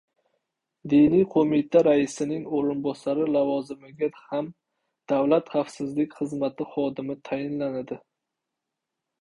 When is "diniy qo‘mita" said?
0.93-1.83